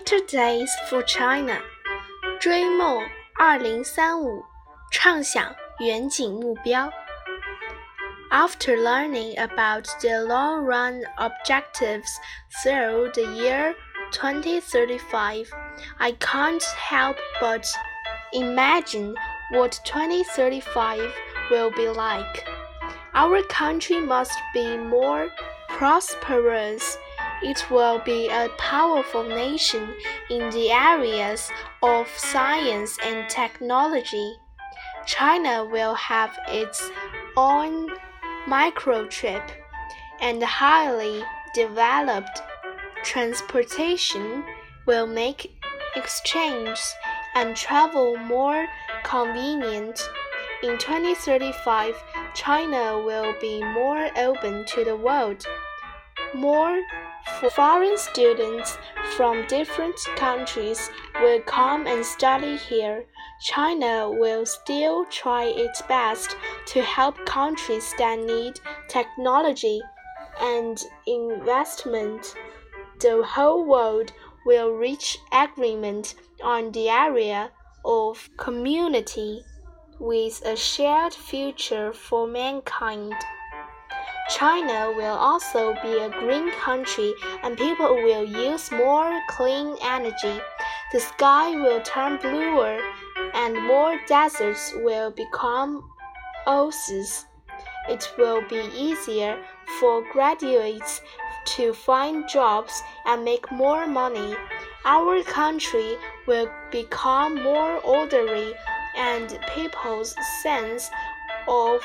[0.00, 1.60] Brighter Days for China，
[2.40, 2.98] 追梦
[3.38, 4.42] 二零三五，
[4.90, 6.90] 畅想远景目标。
[8.30, 12.08] After learning about the long run objectives
[12.64, 13.74] through the year
[14.12, 15.50] 2035,
[15.98, 17.66] I can't help but
[18.32, 19.14] imagine
[19.52, 21.12] what 2035
[21.50, 22.46] will be like.
[23.12, 25.28] Our country must be more
[25.68, 26.96] prosperous
[27.43, 29.93] it will be a powerful nation
[30.29, 31.49] in the areas
[31.81, 34.35] of science and technology.
[35.05, 36.91] China will have its
[37.35, 37.89] own
[38.47, 39.49] microchip
[40.21, 41.23] and highly
[41.53, 42.41] developed
[43.03, 44.43] transportation
[44.85, 45.59] will make
[45.95, 46.79] exchange
[47.35, 48.67] and travel more
[49.03, 49.99] convenient.
[50.63, 51.95] In 2035,
[52.33, 55.45] China will be more open to the world.
[56.33, 56.81] More
[57.55, 58.77] Foreign students
[59.15, 60.89] from different countries
[61.21, 63.05] will come and study here.
[63.41, 66.35] China will still try its best
[66.67, 69.81] to help countries that need technology
[70.39, 72.35] and investment.
[72.99, 74.13] The whole world
[74.45, 77.51] will reach agreement on the area
[77.83, 79.43] of community
[79.99, 83.15] with a shared future for mankind.
[84.37, 90.39] China will also be a green country and people will use more clean energy.
[90.93, 92.79] The sky will turn bluer
[93.33, 95.83] and more deserts will become
[96.47, 97.25] oases.
[97.89, 99.37] It will be easier
[99.79, 101.01] for graduates
[101.57, 104.33] to find jobs and make more money.
[104.85, 108.53] Our country will become more orderly
[108.95, 110.89] and people's sense
[111.49, 111.81] of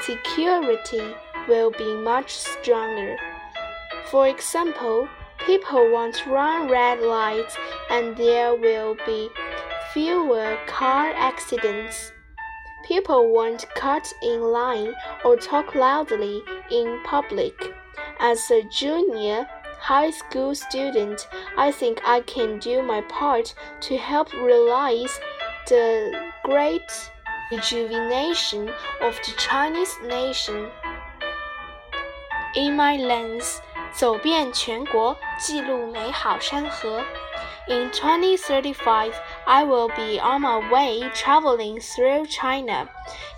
[0.00, 1.14] security
[1.48, 3.16] will be much stronger.
[4.10, 5.08] For example,
[5.46, 7.56] people won't run red lights
[7.90, 9.30] and there will be
[9.92, 12.12] fewer car accidents.
[12.86, 14.94] People won't cut in line
[15.24, 17.54] or talk loudly in public.
[18.18, 19.46] As a junior
[19.78, 25.18] high school student, I think I can do my part to help realize
[25.68, 27.10] the great
[27.50, 28.68] rejuvenation
[29.00, 30.70] of the Chinese nation.
[32.55, 33.59] In my lens，
[33.93, 37.03] 走遍全国，记录美好山河。
[37.67, 39.11] In 2035,
[39.45, 42.87] I will be on my way traveling through China.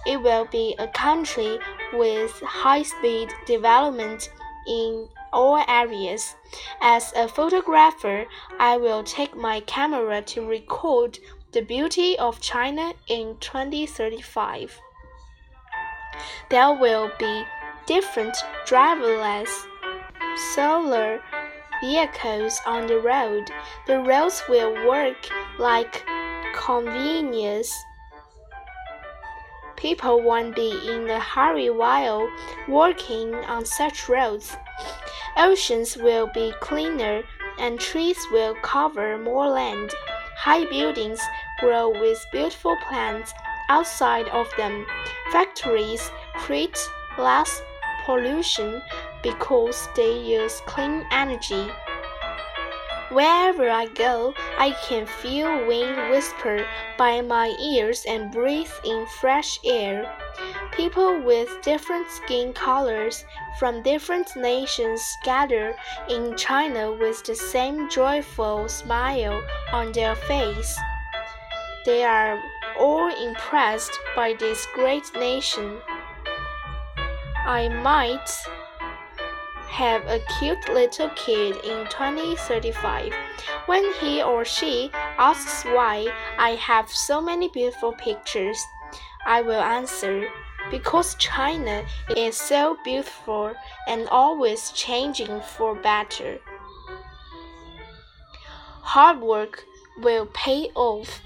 [0.05, 1.59] It will be a country
[1.91, 4.27] with high-speed development
[4.67, 6.35] in all areas.
[6.79, 8.27] As a photographer,
[8.59, 11.17] I will take my camera to record
[11.51, 14.79] the beauty of China in 2035.
[16.49, 17.43] There will be
[17.86, 18.36] different
[18.66, 19.66] driverless
[20.54, 21.20] solar
[21.80, 23.50] vehicles on the road.
[23.86, 25.28] The roads will work
[25.58, 26.04] like
[26.54, 27.72] convenience.
[29.76, 32.28] People won't be in a hurry while
[32.68, 34.56] working on such roads.
[35.36, 37.22] Oceans will be cleaner
[37.58, 39.92] and trees will cover more land.
[40.38, 41.20] High buildings
[41.60, 43.32] grow with beautiful plants
[43.68, 44.86] outside of them.
[45.32, 46.78] Factories create
[47.18, 47.62] less
[48.04, 48.82] pollution
[49.22, 51.70] because they use clean energy.
[53.10, 56.66] Wherever I go, I can feel wind whisper
[56.98, 60.10] by my ears and breathe in fresh air.
[60.72, 63.24] People with different skin colors
[63.58, 65.76] from different nations gather
[66.08, 69.40] in China with the same joyful smile
[69.72, 70.76] on their face.
[71.84, 72.42] They are
[72.80, 75.78] all impressed by this great nation.
[77.45, 78.29] I might
[79.69, 83.13] have a cute little kid in 2035.
[83.65, 88.59] When he or she asks why I have so many beautiful pictures,
[89.25, 90.27] I will answer
[90.69, 91.83] because China
[92.15, 93.53] is so beautiful
[93.87, 96.39] and always changing for better.
[98.81, 99.65] Hard work
[100.01, 101.21] will pay off.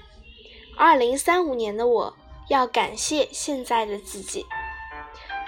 [0.76, 2.16] 二零三五年的我
[2.48, 4.44] 要感谢现在的自己。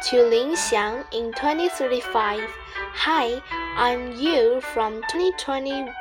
[0.09, 2.41] To Lin Xiang in 2035.
[2.49, 3.39] Hi,
[3.75, 5.93] I'm you from 2021.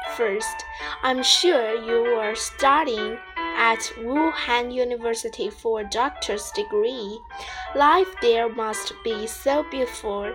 [1.03, 7.21] I'm sure you are studying at Wuhan University for a doctor's degree.
[7.75, 10.33] Life there must be so beautiful.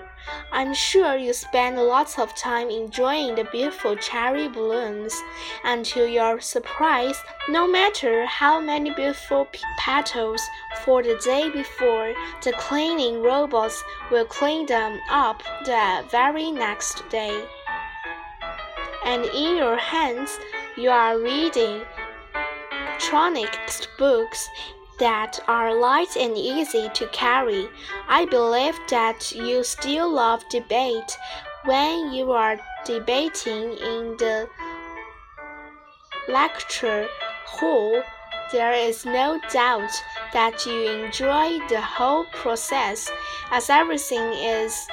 [0.51, 5.13] I'm sure you spend lots of time enjoying the beautiful cherry blooms.
[5.63, 10.41] And to your surprise, no matter how many beautiful petals
[10.83, 12.13] for the day before,
[12.43, 17.45] the cleaning robots will clean them up the very next day.
[19.03, 20.39] And in your hands,
[20.77, 21.81] you are reading
[23.05, 23.59] electronic
[23.97, 24.49] books
[24.99, 27.67] that are light and easy to carry.
[28.07, 31.17] I believe that you still love debate
[31.65, 34.47] when you are debating in the
[36.27, 37.07] lecture
[37.45, 38.01] hall.
[38.51, 39.91] There is no doubt
[40.33, 43.11] that you enjoy the whole process
[43.51, 44.87] as everything is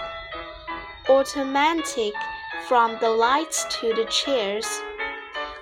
[1.09, 2.15] automatic
[2.67, 4.67] from the lights to the chairs.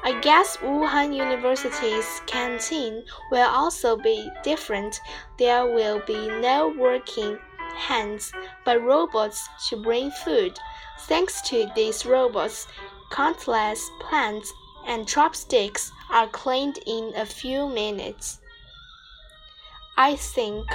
[0.02, 4.98] I guess Wuhan University's canteen will also be different.
[5.38, 7.38] There will be no working
[7.76, 8.32] hands,
[8.64, 10.58] but robots to bring food.
[11.00, 12.66] Thanks to these robots,
[13.10, 14.50] countless plants
[14.86, 18.40] and chopsticks are cleaned in a few minutes.
[19.98, 20.66] I think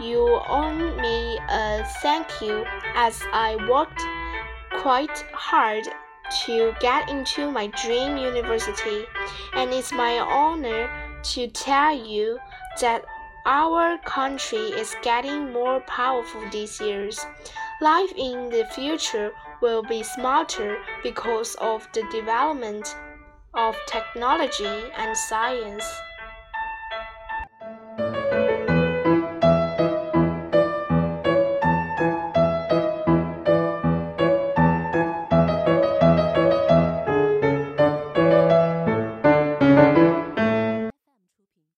[0.00, 4.02] you owe me a thank you as I worked
[4.80, 5.86] quite hard
[6.46, 9.04] to get into my dream university,
[9.54, 10.90] and it's my honor
[11.22, 12.38] to tell you
[12.80, 13.04] that
[13.46, 17.26] our country is getting more powerful these years.
[17.80, 19.32] Life in the future
[19.62, 22.96] will be smarter because of the development
[23.54, 24.66] of technology
[24.96, 25.84] and science.